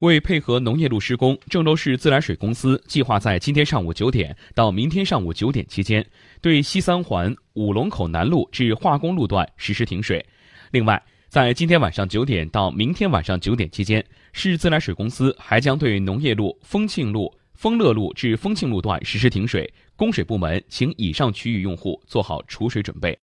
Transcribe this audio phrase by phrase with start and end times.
[0.00, 6.06] 为配合农业路施工郑州市自来水公司计划在今天上午九点到明天上午九点期间
[6.40, 10.24] 对西三环五龙口南路至化工路段实施停水。
[10.70, 23.16] 另外在今天晚上九点到明天晚上九点期间市自来水公司还将对农业路丰庆路丰乐路至丰庆路段实施停水供水部门请以上区域用户做好储水准备。